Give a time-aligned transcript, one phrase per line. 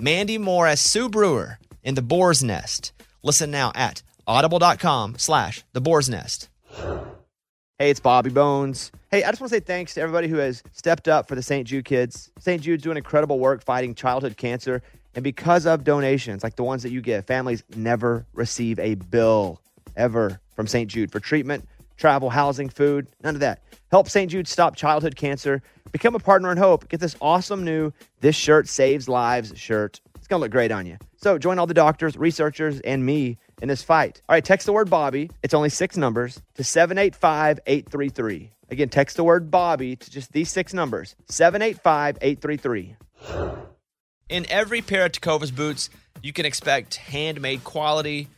[0.00, 2.92] Mandy Moore as Sue Brewer in The Boar's Nest.
[3.22, 6.48] Listen now at audible.com slash The Boar's Nest.
[7.78, 8.92] Hey, it's Bobby Bones.
[9.10, 11.42] Hey, I just want to say thanks to everybody who has stepped up for the
[11.42, 11.66] St.
[11.66, 12.30] Jude kids.
[12.38, 12.62] St.
[12.62, 14.82] Jude's doing incredible work fighting childhood cancer.
[15.14, 19.60] And because of donations like the ones that you give, families never receive a bill
[19.96, 20.90] ever from St.
[20.90, 21.66] Jude for treatment,
[22.00, 23.62] travel, housing, food, none of that.
[23.90, 24.30] Help St.
[24.30, 25.62] Jude stop childhood cancer.
[25.92, 26.88] Become a partner in hope.
[26.88, 30.00] Get this awesome new This Shirt Saves Lives shirt.
[30.16, 30.96] It's going to look great on you.
[31.16, 34.22] So join all the doctors, researchers, and me in this fight.
[34.28, 35.30] All right, text the word Bobby.
[35.42, 38.50] It's only six numbers to 785 833.
[38.70, 42.96] Again, text the word Bobby to just these six numbers 785 833.
[44.28, 45.90] In every pair of Tecovas boots,
[46.22, 48.28] you can expect handmade quality,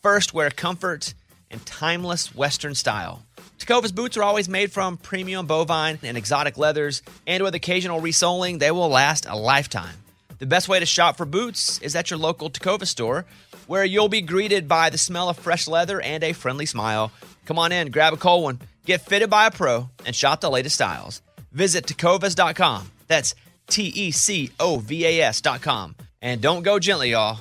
[0.00, 1.12] first wear comfort,
[1.52, 3.22] and timeless Western style.
[3.58, 8.58] Tecovas boots are always made from premium bovine and exotic leathers, and with occasional resoling,
[8.58, 9.94] they will last a lifetime.
[10.38, 13.24] The best way to shop for boots is at your local Tecova store,
[13.68, 17.12] where you'll be greeted by the smell of fresh leather and a friendly smile.
[17.46, 20.50] Come on in, grab a cold one, get fitted by a pro, and shop the
[20.50, 21.22] latest styles.
[21.52, 22.90] Visit tecovas.com.
[23.06, 23.36] That's
[23.68, 25.94] T E C O V A S.com.
[26.20, 27.38] And don't go gently, y'all.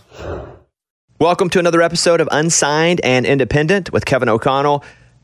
[1.22, 4.84] Welcome to another episode of Unsigned and Independent with Kevin O'Connell.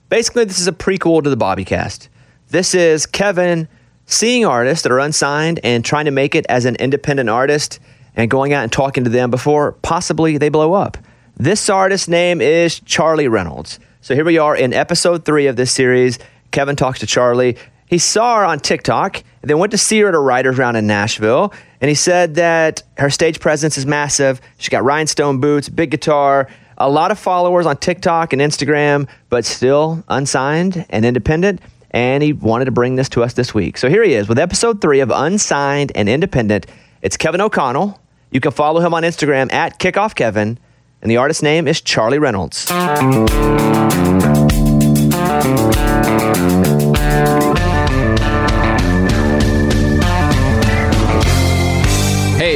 [0.09, 2.07] Basically, this is a prequel to the Bobbycast.
[2.49, 3.67] This is Kevin
[4.05, 7.79] seeing artists that are unsigned and trying to make it as an independent artist
[8.15, 10.99] and going out and talking to them before possibly they blow up.
[11.35, 13.79] This artist's name is Charly Reynolds.
[14.01, 16.19] So here we are in episode three of this series.
[16.51, 17.57] Kevin talks to Charly.
[17.87, 20.87] He saw her on TikTok then went to see her at a writer's round in
[20.87, 21.53] Nashville.
[21.79, 24.41] And he said that her stage presence is massive.
[24.57, 26.47] She's got rhinestone boots, big guitar,
[26.77, 31.61] a lot of followers on TikTok and Instagram, but still unsigned and independent.
[31.91, 33.77] And he wanted to bring this to us this week.
[33.77, 36.67] So here he is with episode three of Unsigned and Independent.
[37.01, 37.99] It's Kevin O'Connell.
[38.31, 40.57] You can follow him on Instagram at KickoffKevin.
[41.01, 42.67] And the artist's name is Charly Reynolds.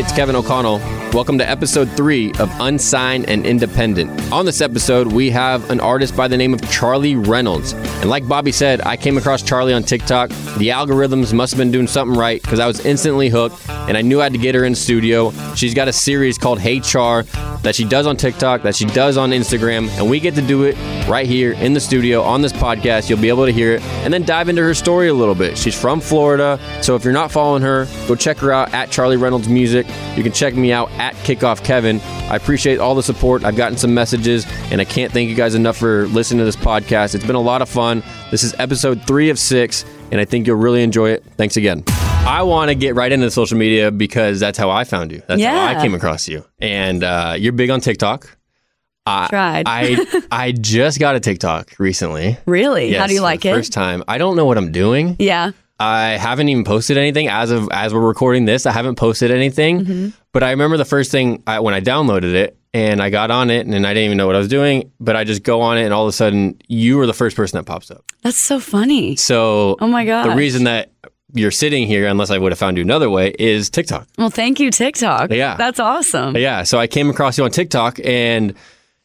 [0.01, 1.00] It's Kevin O'Connell.
[1.13, 4.31] Welcome to episode three of Unsigned and Independent.
[4.31, 7.73] On this episode, we have an artist by the name of Charly Reynolds.
[7.73, 10.29] And like Bobby said, I came across Charly on TikTok.
[10.29, 14.01] The algorithms must have been doing something right because I was instantly hooked and I
[14.03, 15.31] knew I had to get her in studio.
[15.53, 17.23] She's got a series called Hey Char
[17.61, 20.63] that she does on TikTok, that she does on Instagram, and we get to do
[20.63, 20.77] it
[21.09, 23.09] right here in the studio on this podcast.
[23.09, 25.57] You'll be able to hear it and then dive into her story a little bit.
[25.57, 29.17] She's from Florida, so if you're not following her, go check her out at Charly
[29.17, 29.85] Reynolds Music.
[30.15, 31.99] You can check me out at Kickoff Kevin.
[32.29, 33.43] I appreciate all the support.
[33.43, 36.55] I've gotten some messages, and I can't thank you guys enough for listening to this
[36.55, 37.15] podcast.
[37.15, 38.03] It's been a lot of fun.
[38.29, 41.23] This is episode three of six, and I think you'll really enjoy it.
[41.37, 41.83] Thanks again.
[41.87, 45.23] I want to get right into social media because that's how I found you.
[45.27, 46.45] That's how I came across you.
[46.59, 48.37] And uh, you're big on TikTok.
[49.07, 49.63] I, Tried.
[49.67, 52.37] I I just got a TikTok recently.
[52.45, 52.93] Really?
[52.93, 53.53] How do you like it?
[53.55, 54.03] First time.
[54.07, 55.15] I don't know what I'm doing.
[55.17, 55.51] Yeah.
[55.79, 58.67] I haven't even posted anything as of as we're recording this.
[58.67, 60.09] I haven't posted anything, Mm-hmm.
[60.33, 63.49] But I remember the first thing I, when I downloaded it and I got on
[63.49, 64.91] it and I didn't even know what I was doing.
[64.99, 67.35] But I just go on it and all of a sudden you were the first
[67.35, 68.03] person that pops up.
[68.21, 69.15] That's so funny.
[69.17, 70.25] So Oh my God.
[70.29, 70.91] the reason that
[71.33, 74.07] you're sitting here, unless I would have found you another way, is TikTok.
[74.17, 75.31] Well, thank you, TikTok.
[75.31, 75.55] Yeah.
[75.57, 76.35] That's awesome.
[76.37, 76.63] Yeah.
[76.63, 78.53] So I came across you on TikTok and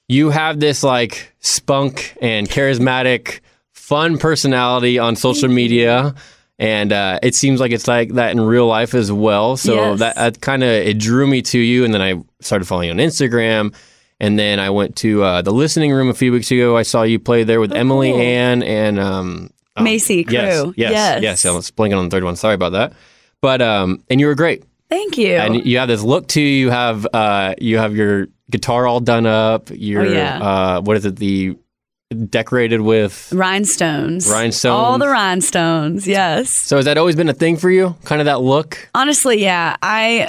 [0.08, 3.40] you have this like spunk and charismatic,
[3.72, 6.14] fun personality on social media.
[6.58, 9.56] And uh, it seems like it's like that in real life as well.
[9.58, 9.98] So Yes.
[9.98, 11.84] that, that kind of it drew me to you.
[11.84, 13.74] And then I started following you on Instagram.
[14.20, 16.74] And then I went to uh, the listening room a few weeks ago.
[16.76, 18.22] I saw you play there with Emily Oh, cool.
[18.22, 20.72] Ann and um, oh, Macy Yes, Crew.
[20.78, 21.22] yes, Yes.
[21.22, 21.44] yes.
[21.44, 22.36] I was blanking on the third one.
[22.36, 22.94] Sorry about that.
[23.42, 25.34] But um, and you were great Thank you.
[25.34, 26.40] and you have this look too.
[26.40, 26.48] you.
[26.66, 29.68] You have uh, you have your guitar all done up.
[29.70, 30.38] Your Oh, yeah.
[30.42, 31.16] uh, what is it?
[31.16, 31.58] The
[32.10, 33.32] decorated with.
[33.32, 34.28] rhinestones.
[34.30, 34.72] Rhinestones.
[34.72, 36.06] All the rhinestones.
[36.06, 36.50] Yes.
[36.50, 37.96] So has that always been a thing for you?
[38.04, 38.88] Kind of that look.
[38.94, 39.76] Honestly, yeah.
[39.82, 40.28] I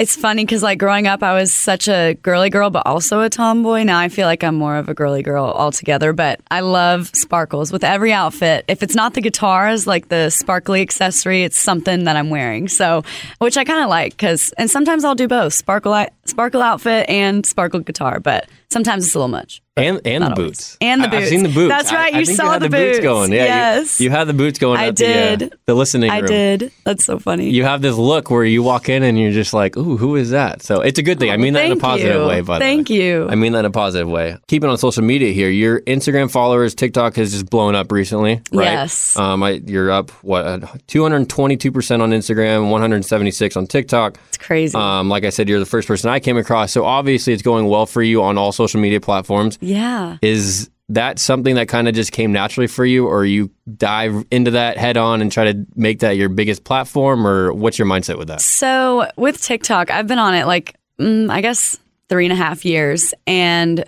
[0.00, 3.30] It's funny because, like, growing up, I was such a girly girl, but also a
[3.30, 3.84] tomboy.
[3.84, 7.70] Now I feel like I'm more of a girly girl altogether, but I love sparkles
[7.70, 8.64] with every outfit.
[8.66, 12.66] If it's not the guitars, like the sparkly accessory, it's something that I'm wearing.
[12.66, 13.04] So,
[13.38, 17.46] which I kind of like because, and sometimes I'll do both sparkle, sparkle outfit and
[17.46, 19.62] sparkle guitar, but sometimes it's a little much.
[19.76, 20.36] And and the always.
[20.50, 20.76] boots.
[20.80, 21.28] And the I- I've boots.
[21.30, 21.68] seen the boots.
[21.68, 23.02] That's right, I, I you think saw had the boots boots.
[23.02, 23.32] going.
[23.32, 24.00] Yeah, Yes.
[24.00, 24.78] You, had the boots going.
[24.78, 25.54] I at the, uh, did.
[25.66, 26.70] the listening I did.
[26.84, 27.50] That's so funny.
[27.50, 30.30] You have this look where you walk in and you're just like, "Ooh, who is
[30.30, 31.32] that?" So it's a good thing.
[31.32, 32.28] I mean that in a Oh, positive you.
[32.28, 32.40] way.
[32.42, 33.26] By the Thank you.
[33.28, 34.36] I mean that in a positive way.
[34.46, 38.64] Keeping on social media here, your Instagram followers, TikTok has just blown up recently, right?
[38.74, 39.16] Yes.
[39.16, 44.18] Um, I, you're up what 222 percent on Instagram, 176 on TikTok.
[44.28, 44.76] it's crazy.
[44.78, 46.70] Um, like I said, you're the first person I came across.
[46.70, 49.58] So obviously, it's going well for you on all social media platforms.
[49.60, 50.18] yeah.
[50.22, 54.50] Is that something that kind of just came naturally for you, or you dive into
[54.52, 58.18] that head on and try to make that your biggest platform, or what's your mindset
[58.18, 58.40] with that?
[58.40, 61.78] So with TikTok, I've been on it like mm, I guess
[62.08, 63.84] three and a half years, and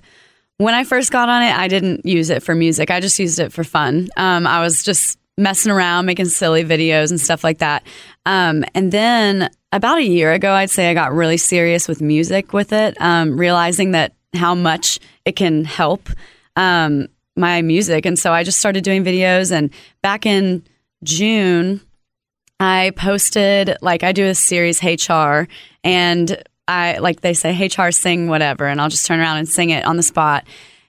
[0.59, 2.91] when I first got on it, I didn't use it for music.
[2.91, 4.09] I just used it for fun.
[4.17, 7.87] Um, I was just messing around, making silly videos and stuff like that.
[8.25, 12.55] Um, and then about a year ago, I'd say I got really serious with music
[12.55, 16.09] with it, um, realizing that how much it can help
[16.57, 18.07] um, my music.
[18.07, 19.53] And so I just started doing videos.
[19.53, 19.71] And
[20.03, 20.65] back in
[21.05, 21.81] June,
[22.59, 25.47] I posted like I do a series Hey Char
[25.85, 29.49] and I like they say Hey Char sing whatever and I'll just turn around and
[29.49, 30.47] sing it on the spot.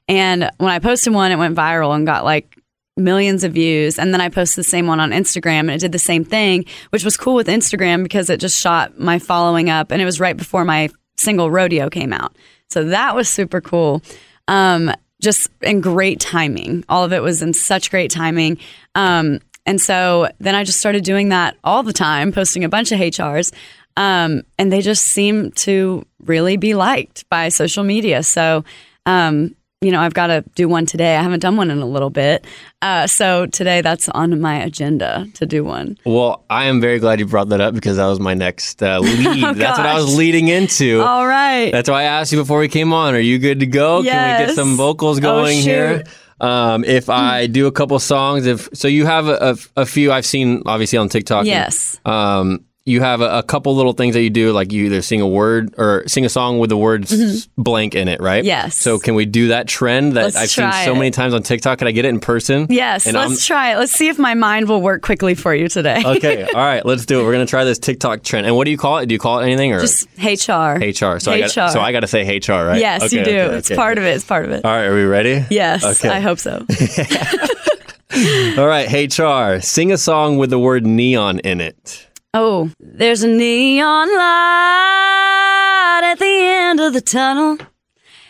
[0.08, 2.58] And when I posted one it went viral and got like
[2.96, 5.92] millions of views and then I posted the same one on Instagram and it did
[5.92, 9.92] the same thing, which was cool with Instagram because it just shot my following up
[9.92, 12.36] and it was right before my single rodeo came out.
[12.70, 14.02] So that was super cool.
[14.48, 14.92] Um
[15.22, 16.84] just in great timing.
[16.90, 18.58] All of it was in such great timing.
[18.96, 22.92] Um, and so then I just started doing that all the time, posting a bunch
[22.92, 23.52] of Hey Chars.
[23.98, 28.22] Um, and they just seem to really be liked by social media.
[28.22, 28.64] So,
[29.08, 31.16] um, you know, I've got to do one today.
[31.16, 32.46] I haven't done one in a little bit.
[32.82, 36.00] Uh, so today that's on my agenda to do one.
[36.04, 38.98] Well, I am very glad you brought that up because that was my next uh,
[39.02, 39.56] lead.
[39.56, 41.02] That's what I was Oh, leading into.
[41.02, 41.72] All right.
[41.72, 43.14] That's why I asked you before we came on.
[43.14, 44.02] Are you good to go?
[44.04, 46.04] Can we get some vocals Oh, going here?
[46.42, 50.12] Um, if I do a couple songs, if so, you have a, a, a few
[50.12, 51.40] I've seen obviously on TikTok.
[51.40, 52.00] and, Yes.
[52.06, 55.20] um, you have a, a couple little things that you do, like you either sing
[55.22, 58.40] a word or sing a song with the words blank in it, right?
[58.40, 58.48] Mm-hmm.
[58.48, 58.78] Yes.
[58.78, 60.96] So can we do that trend that Let's I've seen so it.
[60.98, 61.80] many times on TikTok?
[61.80, 62.68] Can I get it in person?
[62.70, 63.06] Yes.
[63.06, 63.78] And let's try it.
[63.78, 66.02] Let's see if my mind will work quickly for you today.
[66.06, 66.44] okay.
[66.44, 66.86] All right.
[66.86, 67.24] Let's do it.
[67.26, 68.48] We're gonna try this TikTok trend.
[68.48, 69.08] And what do you call it?
[69.08, 70.78] Do you call it anything or Just Hey Char.
[70.78, 71.20] HR?
[71.20, 71.70] So I got Hey Char.
[71.72, 72.80] so I got to say Hey Char, right?
[72.80, 73.32] Yes, Okay, you do.
[73.38, 73.76] okay, it's okay.
[73.76, 74.16] part of it.
[74.16, 74.64] It's part of it.
[74.64, 74.86] All right.
[74.86, 75.46] Are we ready?
[75.50, 76.08] Yes, Okay.
[76.10, 76.66] I hope so.
[78.58, 78.88] All right.
[78.88, 79.60] Hey Char.
[79.62, 82.07] Sing a song with the word neon in it.
[82.40, 87.58] Oh, there's a neon light at the end of the tunnel.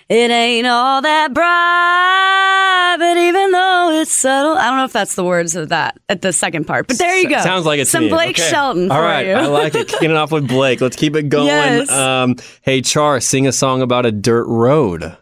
[0.07, 5.15] It ain't all that bright, but even though it's subtle, I don't know if that's
[5.15, 7.42] the words of that at the second part, but there you go.
[7.42, 8.09] Sounds like it's some me.
[8.09, 8.50] Blake Okay.
[8.50, 9.33] Shelton All for right, you.
[9.33, 9.89] I like it.
[9.89, 10.80] Kicking it off with Blake.
[10.80, 11.48] Let's keep it going.
[11.48, 11.92] Yes.
[11.92, 15.18] Um, hey, Char, sing a song about a dirt road.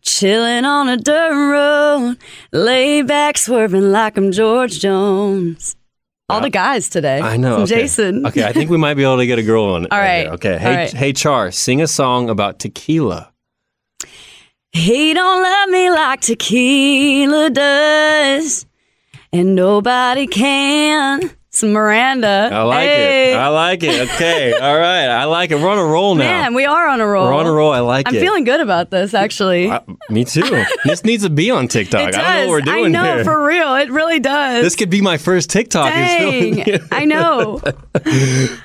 [0.00, 2.16] Chilling on a dirt road,
[2.52, 5.76] laid back, swerving like I'm George Jones.
[6.30, 7.20] All the guys today.
[7.20, 7.56] I know.
[7.58, 7.80] Okay.
[7.80, 8.26] Jason.
[8.26, 9.92] Okay, I think we might be able to get a girl on it.
[9.92, 10.22] All right.
[10.22, 10.32] here.
[10.32, 10.58] Okay.
[10.58, 10.92] Hey, right.
[10.92, 13.30] hey, Char, sing a song about tequila.
[14.72, 18.66] He don't love me like tequila does,
[19.32, 21.30] and nobody can.
[21.54, 22.50] Some Miranda.
[22.52, 23.32] I like Hey.
[23.32, 23.36] it.
[23.36, 24.00] I like it.
[24.10, 24.52] Okay.
[24.60, 25.06] All right.
[25.06, 25.60] I like it.
[25.60, 26.24] We're on a roll now.
[26.24, 27.26] Man, we are on a roll.
[27.26, 27.70] We're on a roll.
[27.72, 28.14] I like it.
[28.14, 29.70] I'm feeling good about this, actually.
[29.70, 29.80] Uh,
[30.10, 30.64] me too.
[30.84, 32.00] this needs to be on TikTok.
[32.00, 33.24] I don't know what we're doing I know, here.
[33.24, 33.74] for real.
[33.76, 34.64] It really does.
[34.64, 35.92] this could be my first TikTok.
[35.92, 36.80] Dang.
[36.92, 37.60] I know.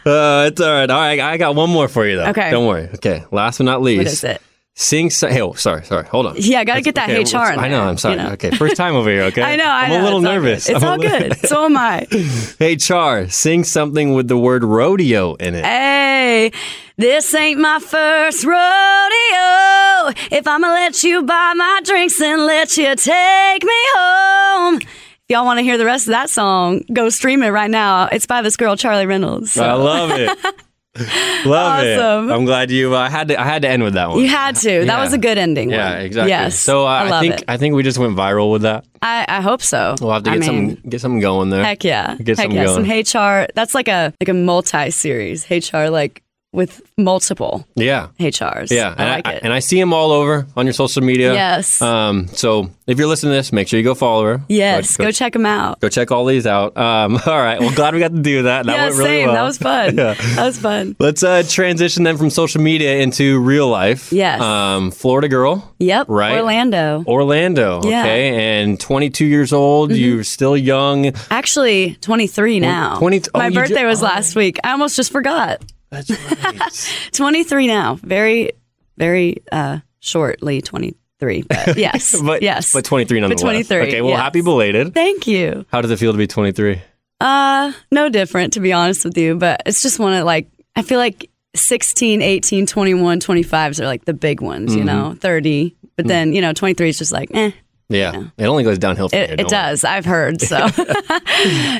[0.06, 0.90] Uh, it's all right.
[0.90, 1.20] All right.
[1.20, 2.28] I got one more for you, though.
[2.30, 2.50] Okay.
[2.50, 2.90] Don't worry.
[2.96, 3.24] Okay.
[3.32, 3.98] Last but not least.
[4.00, 4.42] What is it?
[4.82, 5.10] Sing.
[5.10, 5.84] So- hey, oh, sorry.
[5.84, 6.06] Sorry.
[6.08, 6.36] Hold on.
[6.38, 7.82] Yeah, I got to get that Okay, Hey Char in I know.
[7.82, 8.16] I'm sorry.
[8.16, 8.30] you know.
[8.32, 8.52] Okay.
[8.52, 9.24] First time over here.
[9.24, 9.42] Okay.
[9.54, 9.66] I know.
[9.66, 10.02] I I'm know.
[10.02, 10.70] a little It's all nervous.
[10.70, 11.48] It's I'm all li- good.
[11.50, 12.76] So am I.
[12.80, 15.66] Char, sing something with the word rodeo in it.
[15.66, 16.54] Hey,
[16.96, 20.14] this ain't my first rodeo.
[20.32, 24.76] If I'ma let you buy my drinks, and let you take me home.
[24.78, 24.88] If
[25.36, 28.08] y'all want to hear the rest of that song, go stream it right now.
[28.12, 29.52] It's by this girl, Charly Reynolds.
[29.52, 30.38] So I love it.
[30.98, 32.30] love Awesome.
[32.30, 32.34] it.
[32.34, 32.96] I'm glad you.
[32.96, 33.40] I had to.
[33.40, 34.20] I had to end with that one.
[34.20, 34.70] you had to.
[34.80, 35.02] That Yeah.
[35.02, 35.70] was a good ending.
[35.70, 36.02] Yeah, one.
[36.02, 36.30] exactly.
[36.30, 36.60] Yes.
[36.60, 37.44] So uh, I I, think it.
[37.48, 38.86] I think we just went viral with that.
[39.02, 39.96] I, I hope so.
[40.02, 41.64] We'll have to I get mean, some get something going there.
[41.64, 42.16] Heck yeah.
[42.16, 42.64] Get Heck yeah.
[42.66, 42.76] going.
[42.76, 43.48] Some Hey Char.
[43.56, 45.44] That's like a like a multi series.
[45.44, 48.08] Hey Char like with multiple Yeah.
[48.18, 48.72] Hey Chars.
[48.72, 49.44] Yeah, I and like I, it.
[49.44, 51.34] and I see them all over on your social media.
[51.34, 51.82] Yes.
[51.82, 52.28] Um.
[52.30, 54.42] So if you're listening to this, make sure you go follow her.
[54.50, 55.80] yes, Go, go, check them out.
[55.80, 56.76] go check all these out.
[56.76, 57.20] Um.
[57.26, 57.60] All right.
[57.60, 58.66] Well, glad we got to do that.
[58.66, 59.26] That yeah, went really same.
[59.28, 59.36] well.
[59.36, 59.98] That was fun.
[60.00, 60.14] Yeah.
[60.14, 60.96] That was fun.
[61.00, 64.12] Let's uh, transition then from social media into real life.
[64.12, 64.42] Yes.
[64.42, 64.92] Um.
[64.92, 65.74] Florida girl.
[65.80, 66.08] Yep.
[66.10, 66.38] Right.
[66.38, 67.04] Orlando.
[67.06, 67.82] Orlando.
[67.84, 68.02] Yeah.
[68.02, 68.62] Okay.
[68.62, 69.92] And 22 years old.
[69.92, 71.14] You're still young.
[71.30, 72.98] Actually, 23 now.
[72.98, 74.06] 20 oh, My birthday was oh.
[74.06, 74.58] last week.
[74.64, 75.62] I almost just forgot.
[75.90, 77.10] That's right.
[77.14, 77.96] 23 now.
[77.96, 78.52] Very,
[78.98, 81.44] very uh, shortly 23.
[81.44, 82.20] But yes.
[82.26, 82.74] but yes.
[82.74, 83.42] But 23 nonetheless.
[83.42, 84.02] 23, Okay.
[84.02, 84.20] Well, yes.
[84.20, 84.94] happy belated.
[84.94, 85.66] Thank you.
[85.72, 86.82] How does it feel to be 23?
[87.22, 90.82] Uh, no different to be honest with you, but it's just one of like I
[90.84, 94.78] feel like 16, 18, 21, 25s are like the big ones, Mm-hmm.
[94.80, 95.76] you know, 30.
[95.98, 97.52] But then, you know, 23 is just like, eh,
[97.90, 98.26] Yeah.
[98.38, 99.36] It only goes downhill from it, here.
[99.40, 99.84] it does.
[99.84, 100.42] I've heard.
[100.42, 100.58] So,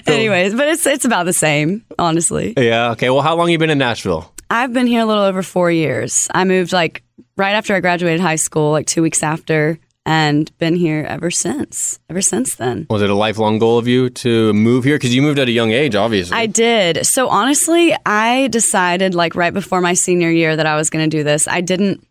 [0.08, 2.54] anyways, but it's it's about the same, honestly.
[2.58, 2.92] Yeah.
[2.92, 3.10] Okay.
[3.10, 4.34] Well, how long you been in Nashville?
[4.50, 6.28] I've been here a little over four years.
[6.34, 7.04] I moved like
[7.38, 12.00] right after I graduated high school, like two weeks after, and been here ever since.
[12.10, 12.88] Ever since then.
[12.90, 14.96] Was it a lifelong goal of you to move here?
[14.96, 16.36] Because you moved at a young age, obviously.
[16.36, 17.06] I did.
[17.06, 21.16] So honestly, I decided like right before my senior year that I was going to
[21.16, 21.48] do this.
[21.48, 22.04] I didn't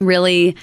[0.00, 0.54] really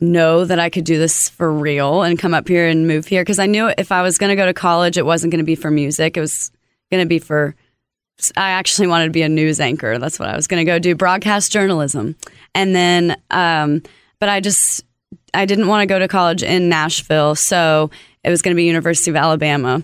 [0.00, 3.22] know that I could do this for real and come up here and move here
[3.22, 5.44] because I knew if I was going to go to college, it wasn't going to
[5.44, 6.16] be for music.
[6.16, 6.50] It was
[6.90, 7.54] going to be for.
[8.36, 9.98] I actually wanted to be a news anchor.
[9.98, 12.14] That's what I was going to go do, broadcast journalism.
[12.54, 13.82] And then, um,
[14.20, 14.84] but I just
[15.32, 17.90] I didn't want to go to college in Nashville, so
[18.22, 19.82] it was going to be University of Alabama.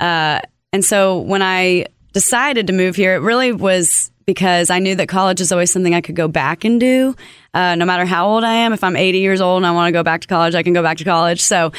[0.00, 0.40] Uh,
[0.72, 5.08] and so when I decided to move here, it really was because I knew that
[5.08, 7.14] college is always something I could go back and do.
[7.54, 9.88] Uh, no matter how old I am, if I'm 80 years old and I want
[9.88, 11.40] to go back to college, I can go back to college.
[11.40, 11.72] So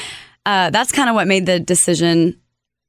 [0.46, 2.40] uh, that's kind of what made the decision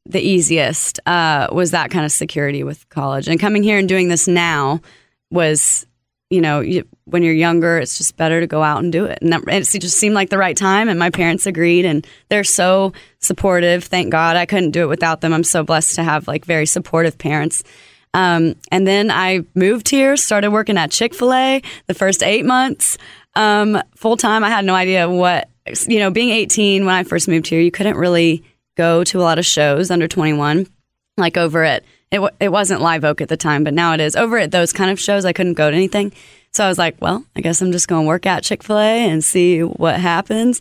[0.07, 3.29] the easiest uh, was that kind of security with college.
[3.29, 4.81] And coming here and doing this now
[5.31, 5.87] was,
[6.31, 9.19] you know, you, when you're younger, it's just better to go out and do it.
[9.21, 10.89] And that, it just seemed like the right time.
[10.89, 13.85] And my parents agreed, and they're so supportive.
[13.85, 15.35] Thank God, I couldn't do it without them.
[15.35, 17.63] I'm so blessed to have like very supportive parents.
[18.15, 22.45] Um, and then I moved here, started working at Chick Fil A the first eight
[22.45, 22.99] months
[23.39, 24.45] um, full time.
[24.45, 25.49] I had no idea what
[25.87, 26.11] you know.
[26.11, 28.43] Being 18 when I first moved here, you couldn't really
[28.77, 30.67] go to a lot of shows under 21.
[31.17, 34.17] Like over at it, it wasn't Live Oak at the time, but now it is.
[34.17, 36.13] Over at those kind of shows, I couldn't go to anything.
[36.53, 38.79] So I was like, well, I guess I'm just going to work at Chick Fil
[38.79, 40.61] A and see what happens.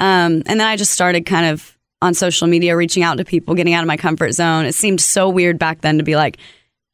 [0.00, 3.54] Um, and then I just started kind of on social media, reaching out to people,
[3.54, 4.64] getting out of my comfort zone.
[4.64, 6.38] It seemed so weird back then to be like,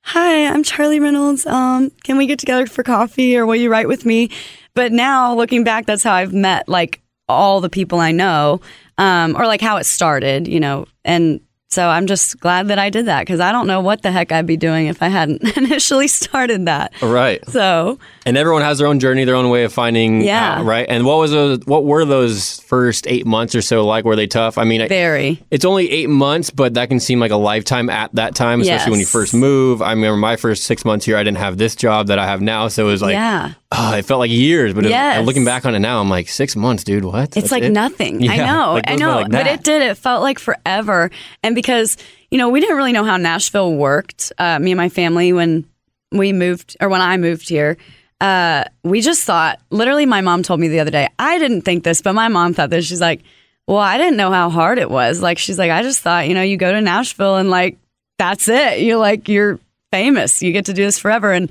[0.04, 1.47] "Hi, I'm Charly Reynolds.
[1.47, 4.30] Um, can we get together for coffee, or will you write with me?"
[4.75, 8.61] But now, looking back, that's how I've met like all the people I know,
[8.99, 10.87] um, or like how it started, you know.
[11.04, 11.40] And
[11.71, 14.30] so I'm just glad that I did that because I don't know what the heck
[14.32, 16.92] I'd be doing if I hadn't initially started that.
[17.00, 17.42] right.
[17.49, 20.58] So And everyone has their own journey, their own way of finding Yeah.
[20.58, 20.86] out, right?
[20.88, 24.04] And what was those, what were those first eight months or so like?
[24.04, 24.58] Were they tough?
[24.58, 25.42] I mean, I- very.
[25.50, 28.90] it's only eight months, but that can seem like a lifetime at that time, especially
[28.92, 29.82] when you first move.
[29.82, 32.40] I remember my first six months here, I didn't have this job that I have
[32.40, 33.52] now, so it was like, yeah.
[33.72, 34.72] oh, it felt like years.
[34.72, 35.26] But Yes.
[35.26, 37.04] looking back on it now, I'm like, six months, dude.
[37.04, 37.24] What?
[37.24, 37.70] It's That's like it?
[37.72, 38.28] nothing.
[38.30, 38.74] I know.
[38.74, 39.16] like I know.
[39.16, 39.82] like but it did.
[39.82, 41.10] It felt like forever.
[41.42, 41.96] And because,
[42.30, 45.64] you know, we didn't really know how Nashville worked, uh, me and my family, when
[46.12, 47.76] we moved or when I moved here,
[48.22, 51.82] uh, we just thought, literally, my mom told me the other day, I didn't think
[51.84, 52.86] this, but my mom thought this.
[52.86, 53.20] She's like,
[53.66, 55.20] well, I didn't know how hard it was.
[55.20, 57.78] Like, she's like, I just thought, you know, you go to Nashville and like,
[58.18, 58.80] that's it.
[58.80, 59.58] You're like, you're
[59.90, 60.40] famous.
[60.42, 61.32] You get to do this forever.
[61.32, 61.50] And,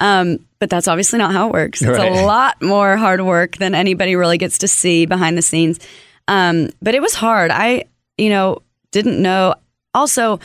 [0.00, 1.82] um, but that's obviously not how it works.
[1.82, 2.12] It's Right.
[2.12, 5.80] a lot more hard work than anybody really gets to see behind the scenes.
[6.28, 7.50] Um, but it was hard.
[7.50, 7.84] I,
[8.16, 8.62] you know,
[8.92, 9.54] didn't know.
[9.94, 10.38] Also,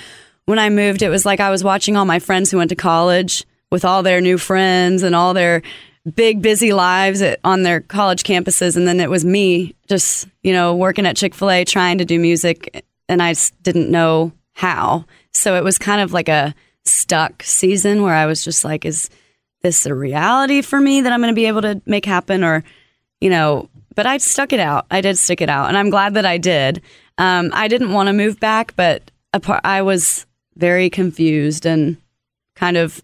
[0.46, 2.76] when I moved, it was like I was watching all my friends who went to
[2.76, 5.62] college with all their new friends and all their
[6.16, 8.78] big, busy lives at, on their college campuses.
[8.78, 12.06] And then it was me just, you know, working at Chick fil A trying to
[12.06, 12.86] do music.
[13.10, 15.06] And I just didn't know how.
[15.34, 16.56] So it was kind of like a
[16.86, 19.10] stuck season where I was just like, is
[19.62, 22.44] this a reality for me that I'm going to be able to make happen?
[22.44, 22.64] Or,
[23.20, 24.86] you know, but I stuck it out.
[24.92, 26.82] I did stick it out, and I'm glad that I did.
[27.18, 31.98] Um, I didn't want to move back, but apart, I was very confused and
[32.56, 33.02] kind of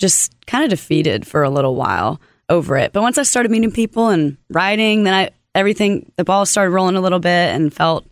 [0.00, 2.92] just kind of defeated for a little while over it.
[2.92, 6.96] But once I started meeting people and writing, then I everything the ball started rolling
[6.96, 8.06] a little bit and felt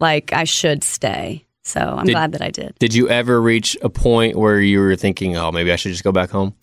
[0.00, 1.44] like I should stay.
[1.62, 2.74] So I'm Did- glad that I did.
[2.78, 6.04] Did you ever reach a point where you were thinking, oh, maybe I should just
[6.04, 6.54] go back home?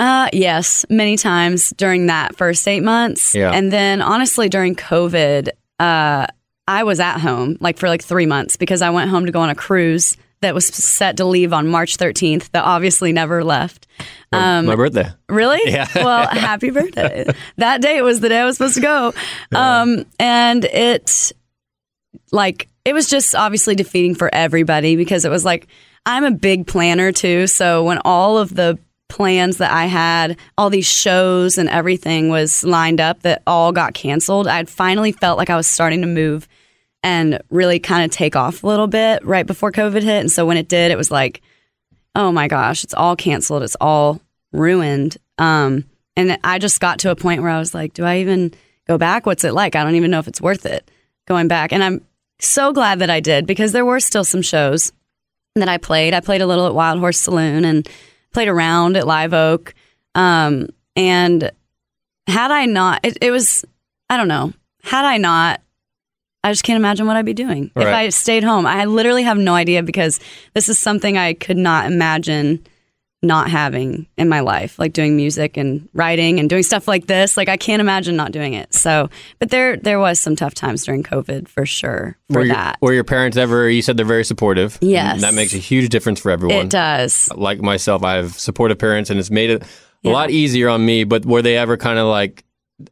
[0.00, 3.32] Uh, yes, many times during that first eight months.
[3.32, 3.52] Yeah.
[3.52, 6.26] And then honestly, during COVID, uh,
[6.66, 9.40] I was at home like for like three months because I went home to go
[9.40, 13.86] on a cruise that was set to leave on March 13th that obviously never left.
[14.30, 15.08] Um, My birthday.
[15.28, 15.60] Really?
[15.66, 15.88] Yeah.
[15.94, 17.24] well, happy birthday.
[17.56, 19.14] that day was the day I was supposed to go.
[19.54, 21.32] Um, and it,
[22.30, 25.66] like, it was just obviously defeating for everybody because it was like,
[26.04, 27.46] I'm a big planner too.
[27.46, 32.64] So when all of the plans that I had, all these shows and everything was
[32.64, 36.46] lined up that all got canceled, I'd finally felt like I was starting to move
[37.04, 40.20] and really kind of take off a little bit right before COVID hit.
[40.20, 41.42] And so when it did, it was like,
[42.14, 43.62] oh my gosh, it's all canceled.
[43.62, 45.18] It's all ruined.
[45.36, 45.84] Um,
[46.16, 48.54] and I just got to a point where I was like, do I even
[48.88, 49.26] go back?
[49.26, 49.76] What's it like?
[49.76, 50.90] I don't even know if it's worth it
[51.26, 51.72] going back.
[51.72, 52.00] And I'm
[52.40, 54.90] so glad that I did because there were still some shows
[55.56, 56.14] that I played.
[56.14, 57.86] I played a little at Wild Horse Saloon and
[58.32, 59.74] played around at Live Oak.
[60.14, 61.50] Um, and
[62.26, 63.62] had I not, it, it, was,
[64.08, 65.60] I don't know, had I not,
[66.44, 67.86] I just can't imagine what I'd be doing right.
[67.86, 68.66] if I stayed home.
[68.66, 70.20] I literally have no idea because
[70.52, 72.64] this is something I could not imagine
[73.22, 77.36] not having in my life, like doing music and writing and doing stuff like this.
[77.38, 78.74] Like I can't imagine not doing it.
[78.74, 79.08] So,
[79.38, 82.76] but there there was some tough times during COVID for sure for were that.
[82.80, 83.68] Your, were your parents ever?
[83.68, 84.74] You said they're very supportive.
[84.74, 84.86] Mm-hmm.
[84.86, 86.66] Yes, that makes a huge difference for everyone.
[86.66, 87.30] It does.
[87.34, 89.66] Like myself, I have supportive parents, and it's made it a
[90.02, 90.12] yeah.
[90.12, 91.04] lot easier on me.
[91.04, 92.43] But were they ever kind of like?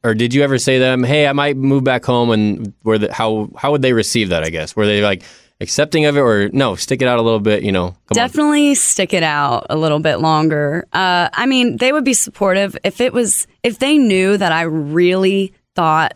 [0.05, 2.99] Or did you ever say to them, "Hey, I might move back home," and where
[2.99, 4.45] the, how how would they receive that?
[4.45, 5.25] I guess were they like,
[5.63, 8.75] accepting of it or no stick it out a little bit you know definitely on.
[8.75, 13.01] stick it out a little bit longer uh, i mean they would be supportive if
[13.01, 16.15] it was if they knew that i really thought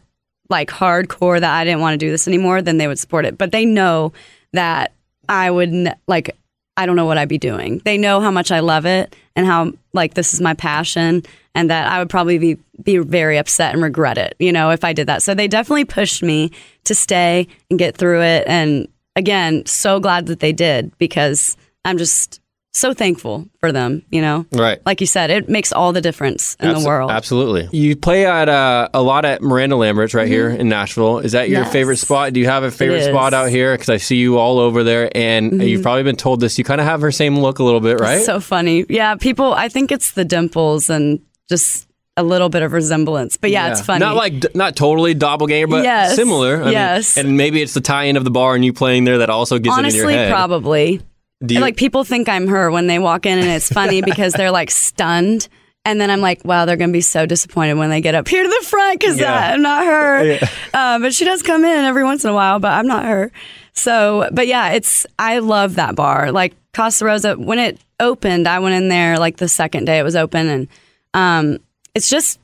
[0.51, 3.39] like hardcore that i didn't want to do this anymore then they would support it
[3.39, 4.13] but they know
[4.53, 4.93] that
[5.29, 5.73] i would
[6.09, 6.37] like
[6.77, 9.47] i don't know what i'd be doing they know how much i love it and
[9.47, 11.23] how like this is my passion
[11.55, 14.85] and that i would probably be be very upset and regret it you know if
[14.85, 16.51] i did that so they definitely pushed me
[16.85, 21.99] to stay and get through it and again, so glad that they did because I'm
[21.99, 22.41] just
[22.73, 24.45] so thankful for them, you know?
[24.53, 24.85] Right.
[24.85, 27.11] Like you said, it makes all the difference in Absol- the world.
[27.11, 27.69] Absolutely.
[27.73, 30.33] You play at uh, a lot at Miranda Lambert's right mm-hmm.
[30.33, 31.21] here in Nashville.
[31.21, 31.73] Is that your yes.
[31.73, 32.35] favorite spot?
[32.35, 33.73] Do you have a favorite spot out here?
[33.73, 35.63] Because I see you all over there and mm-hmm.
[35.63, 36.59] you've probably been told this.
[36.59, 38.23] You kind of have her same look a little bit, right?
[38.23, 38.85] so funny.
[38.91, 39.15] Yeah.
[39.15, 41.86] People, I think it's the dimples and just
[42.17, 43.37] a little bit of resemblance.
[43.37, 44.01] But yeah, yeah, it's funny.
[44.01, 46.15] Not like not totally doppelganger, but yes.
[46.17, 46.63] similar.
[46.63, 47.17] I yes.
[47.17, 49.59] Mean, and maybe it's the tie-in of the bar and you playing there that also
[49.59, 50.33] gets Honestly, it in your head.
[50.33, 51.01] Honestly, probably.
[51.47, 54.51] You, like people think I'm her when they walk in, and it's funny because they're
[54.51, 55.49] like stunned.
[55.85, 58.27] And then I'm like, wow, they're going to be so disappointed when they get up
[58.27, 59.53] here to the front because yeah.
[59.53, 60.25] I'm not her.
[60.25, 60.49] Yeah.
[60.75, 63.31] Uh, but she does come in every once in a while, but I'm not her.
[63.73, 66.33] So, but yeah, it's, I love that bar.
[66.33, 70.03] Like Casa Rosa, when it opened, I went in there like the second day it
[70.03, 70.69] was open and
[71.15, 71.59] um,
[71.97, 72.39] it's just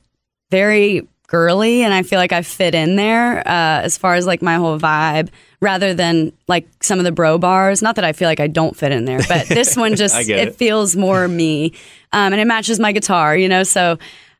[0.49, 4.41] very girly and I feel like I fit in there uh, as far as like
[4.41, 5.29] my whole vibe
[5.61, 7.83] rather than like some of the bro bars.
[7.83, 10.29] Not that I feel like I don't fit in there, but this one just it.
[10.29, 10.55] it.
[10.55, 11.73] feels more me
[12.11, 13.61] um, and it matches my guitar, you know.
[13.61, 13.99] So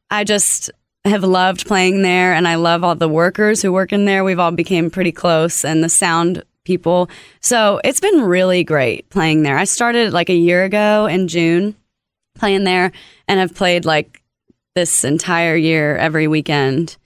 [0.10, 0.71] I just
[1.06, 4.23] have loved playing there and I love all the workers who work in there.
[4.23, 7.08] We've all became pretty close and the sound people.
[7.39, 9.60] So it's been really great playing there.
[9.60, 11.76] I started like a year ago in June
[12.36, 12.91] playing there
[13.28, 14.23] and have played like
[14.76, 16.98] this entire year, every weekend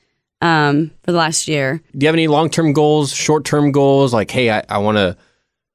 [0.41, 1.81] um, for the last year.
[1.93, 4.13] Do you have any long term goals, short term goals?
[4.13, 5.17] Like, hey, I, I want to.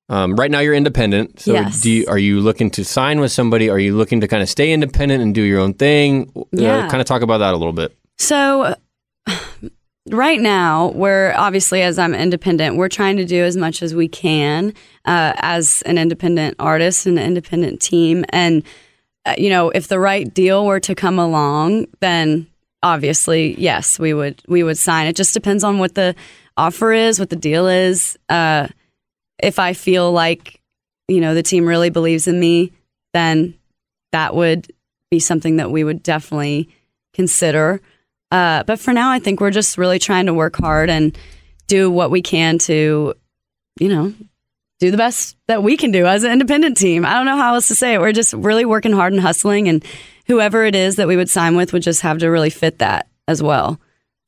[0.08, 1.40] Um, right now, you're independent.
[1.40, 1.80] So, yes.
[1.80, 3.70] do you, are you looking to sign with somebody?
[3.70, 6.30] Are you looking to kind of stay independent and do your own thing?
[6.50, 6.78] Yeah.
[6.78, 7.96] Uh, kind of talk about that a little bit.
[8.18, 8.74] So,
[10.10, 14.06] right now, we're obviously, as I'm independent, we're trying to do as much as we
[14.06, 14.74] can
[15.06, 18.24] uh, as an independent artist and an independent team.
[18.30, 18.64] And
[19.38, 22.46] you know, if the right deal were to come along, then
[22.82, 25.06] obviously, yes, we would we would sign.
[25.06, 26.14] It just depends on what the
[26.56, 28.18] offer is, what the deal is.
[28.28, 28.68] Uh,
[29.38, 30.60] if I feel like
[31.08, 32.72] you know the team really believes in me,
[33.12, 33.54] then
[34.12, 34.72] that would
[35.10, 36.68] be something that we would definitely
[37.14, 37.80] consider.
[38.30, 41.16] Uh, but for now, I think we're just really trying to work hard and
[41.66, 43.14] do what we can to,
[43.78, 44.14] you know,
[44.82, 47.06] do the best that we can do as an independent team.
[47.06, 48.00] I don't know how else to say it.
[48.00, 49.84] We're just really working hard and hustling, and
[50.26, 53.08] whoever it is that we would sign with would just have to really fit that
[53.28, 53.80] as well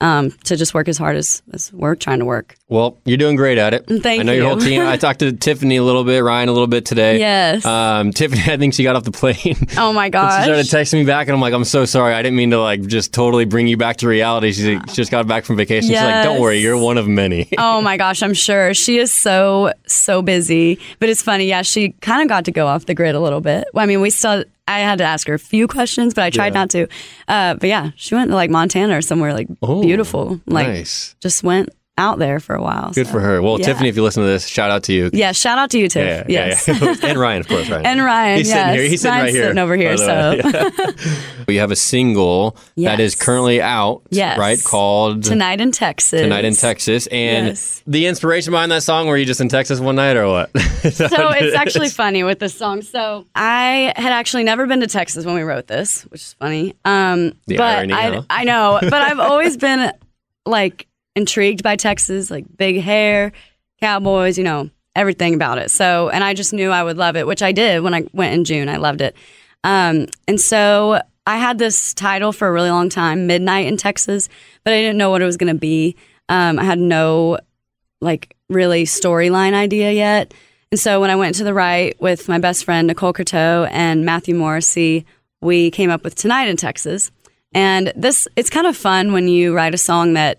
[0.04, 2.56] um, to just work as hard as, as we're trying to work.
[2.68, 3.86] Well, you're doing great at it.
[3.86, 4.20] Thank you.
[4.20, 4.42] I know you.
[4.42, 4.82] your whole team.
[4.82, 7.18] I talked to Tiffany a little bit, Ryan a little bit today.
[7.18, 7.64] Yes.
[7.64, 9.56] Um, Tiffany, I think she got off the plane.
[9.76, 10.44] Oh my gosh.
[10.44, 12.14] she started texting me back, and I'm like, I'm so sorry.
[12.14, 14.52] I didn't mean to like just totally bring you back to reality.
[14.52, 15.90] She's like, she just got back from vacation.
[15.90, 16.00] Yes.
[16.00, 17.48] She's like, don't worry, you're one of many.
[17.58, 20.78] oh my gosh, I'm sure she is so so busy.
[21.00, 21.62] But it's funny, yeah.
[21.62, 23.66] She kind of got to go off the grid a little bit.
[23.74, 26.54] I mean, we still I had to ask her a few questions, but I tried
[26.54, 26.60] yeah.
[26.60, 26.88] not to.
[27.28, 30.40] Uh, but yeah, she went to like Montana or somewhere like oh, beautiful.
[30.46, 31.16] Like nice.
[31.20, 32.90] just went out there for a while.
[32.92, 33.40] Good so, for her.
[33.40, 33.66] Well, yeah.
[33.66, 35.10] Tiffany, if you listen to this, shout out to you.
[35.12, 36.28] Yeah, shout out to you, Tiff.
[36.28, 36.66] Yeah, yes.
[36.66, 36.94] yeah, yeah.
[37.04, 37.86] and Ryan, of course, Ryan.
[37.86, 38.56] and Ryan, He's yes.
[38.66, 38.88] sitting here.
[38.90, 39.42] He's sitting Ryan's right here.
[39.44, 39.96] sitting over here.
[39.96, 40.40] So.
[40.44, 41.44] Yeah.
[41.48, 44.38] we have a single that is currently out, Yes.
[44.38, 44.58] right?
[44.64, 46.20] Called tonight in Texas.
[46.20, 47.06] Tonight in Texas.
[47.08, 47.82] And Yes.
[47.86, 50.50] the inspiration behind that song, were you just in Texas one night or what?
[50.58, 52.82] So it's actually funny with this song.
[52.82, 56.74] So I had actually never been to Texas when we wrote this, which is funny.
[56.84, 58.22] Um, The but irony, I, huh?
[58.30, 59.92] I know, but I've always been
[60.46, 63.32] like intrigued by Texas, like big hair,
[63.80, 65.70] cowboys, you know, everything about it.
[65.70, 68.34] So, and I just knew I would love it, which I did when I went
[68.34, 68.68] in June.
[68.68, 69.16] I loved it.
[69.64, 74.28] Um, and so I had this title for a really long time, Midnight in Texas,
[74.62, 75.96] but I didn't know what it was going to be.
[76.28, 77.38] Um, I had no
[78.00, 80.34] like really storyline idea yet.
[80.70, 84.04] And so when I went to the right with my best friend Nicole Coteau and
[84.04, 85.06] Matthew Morrissey,
[85.40, 87.10] we came up with Tonight in Texas.
[87.54, 90.38] And this it's kind of fun when you write a song that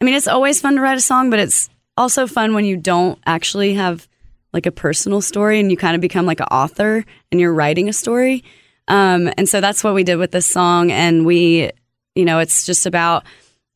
[0.00, 2.76] I mean it's always fun to write a song, but it's also fun when you
[2.76, 4.08] don't actually have
[4.52, 7.88] like a personal story and you kind of become like an author and you're writing
[7.88, 8.42] a story.
[8.88, 10.90] Um, and so that's what we did with this song.
[10.90, 11.70] And we,
[12.14, 13.24] you know, it's just about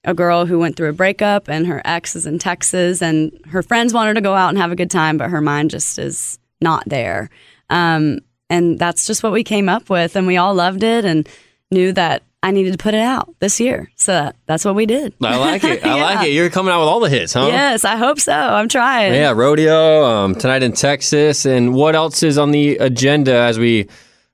[0.03, 3.63] a girl who went through a breakup and her ex is in Texas and her
[3.63, 5.99] friends want her to go out and have a good time, but her mind just
[5.99, 7.31] is not there.
[7.71, 10.17] Um, and that's just what we came up with.
[10.17, 11.29] And we all loved it and
[11.71, 13.91] knew that I needed to put it out this year.
[13.97, 15.15] So that, that's what we did.
[15.23, 15.85] I like it.
[15.87, 16.03] I Yeah.
[16.05, 16.33] like it.
[16.33, 17.47] You're coming out with all the hits, huh?
[17.49, 18.33] Yes, I hope so.
[18.33, 19.15] I'm trying.
[19.15, 23.89] Yeah, rodeo um, tonight in Texas, and what else is on the agenda as we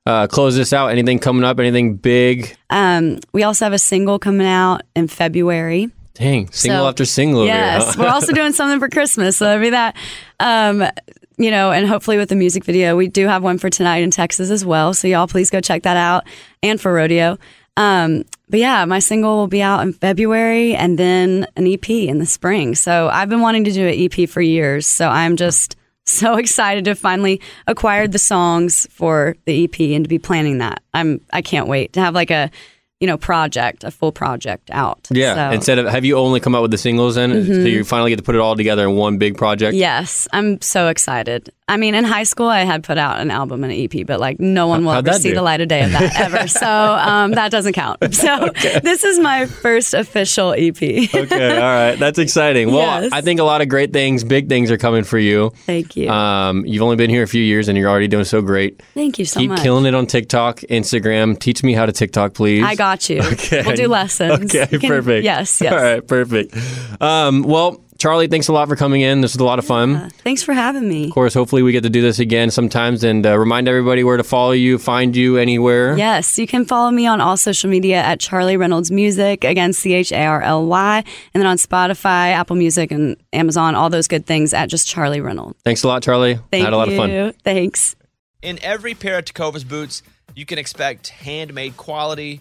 [0.07, 0.89] uh, close this out?
[0.91, 1.61] Anything coming up?
[1.61, 2.57] Anything big?
[2.69, 5.89] Um, we also have a single coming out in February.
[6.15, 7.43] Dang, single So- after single.
[7.43, 8.03] over here, Yes, huh?
[8.03, 9.95] we're also doing something for Christmas, so that'll be that.
[10.41, 10.85] Um,
[11.39, 14.11] you know, and hopefully with the music video, we do have one for tonight in
[14.11, 14.93] Texas as well.
[14.93, 16.25] So y'all please go check that out,
[16.63, 17.39] and for rodeo.
[17.77, 22.19] Um, but yeah, my single will be out in February, and then an EP in
[22.19, 22.75] the spring.
[22.75, 24.87] So I've been wanting to do an EP for years.
[24.87, 30.09] So I'm just so excited to finally acquire the songs for the EP and to
[30.09, 30.83] be planning that.
[30.95, 32.51] I'm I can't wait to have like a
[32.99, 35.07] you know project, a full project out.
[35.11, 35.35] yeah.
[35.35, 35.55] So- Mm-hmm.
[35.55, 38.17] Instead of have you only come out with the singles then, so you finally get
[38.17, 39.75] to put it all together in one big project?
[39.75, 41.51] Yes, I'm so excited.
[41.71, 44.21] I mean, in high school, I had put out an album and an EP, but
[44.21, 45.37] like no one will how'd ever see do?
[45.37, 46.49] the light of day of that ever.
[46.49, 47.99] So um, that doesn't count.
[48.21, 48.51] So
[48.83, 50.77] this is my first official EP.
[50.83, 51.97] okay, all right.
[51.97, 52.71] That's exciting.
[52.73, 53.13] Well, Yes.
[53.13, 55.51] I think a lot of great things, big things are coming for you.
[55.65, 56.09] Thank you.
[56.11, 58.83] Um, you've only been here a few years and you're already doing so great.
[58.95, 59.59] Thank you so Keep much.
[59.59, 61.39] Keep killing it on TikTok, Instagram.
[61.39, 62.65] Teach me how to TikTok, please.
[62.65, 63.21] I got you.
[63.23, 63.63] Okay.
[63.65, 64.55] We'll do lessons.
[64.55, 65.25] Okay, can- perfect.
[65.25, 65.73] Yes, yes.
[65.73, 66.55] All right, perfect.
[67.01, 69.21] Um, well, Charly, thanks a lot for coming in.
[69.21, 70.09] This was a lot of fun.
[70.25, 71.05] Thanks for having me.
[71.05, 74.17] Of course, hopefully we get to do this again sometimes and uh, remind everybody where
[74.17, 75.99] to follow you, find you anywhere.
[75.99, 79.45] Yes, you can follow me on all social media at Charly Reynolds Music.
[79.45, 81.05] Again, C H A R L Y.
[81.35, 85.23] And then on Spotify, Apple Music, and Amazon, all those good things at just Charly
[85.23, 85.59] Reynolds.
[85.63, 86.43] Thanks a lot, Charly.
[86.51, 86.99] Thank Had a lot you.
[87.03, 87.35] of fun.
[87.45, 87.97] Thanks.
[88.41, 90.03] In every pair of Tecovas boots,
[90.35, 92.41] you can expect handmade quality,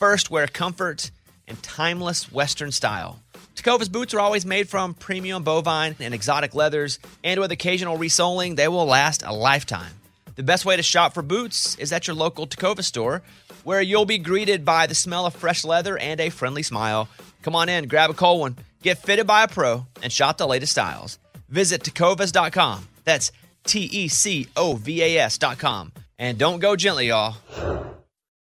[0.00, 1.12] first wear comfort,
[1.46, 3.20] and timeless Western style.
[3.56, 8.54] Tecovas boots are always made from premium bovine and exotic leathers, and with occasional resoling,
[8.54, 9.92] they will last a lifetime.
[10.34, 13.22] The best way to shop for boots is at your local Tecova store,
[13.64, 17.08] where you'll be greeted by the smell of fresh leather and a friendly smile.
[17.42, 20.46] Come on in, grab a cold one, get fitted by a pro, and shop the
[20.46, 21.18] latest styles.
[21.48, 22.86] Visit tecovas.com.
[23.04, 23.32] That's
[23.64, 25.92] T E C O V A S.com.
[26.18, 27.36] And don't go gently, y'all.